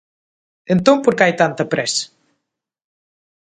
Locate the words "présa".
1.73-2.03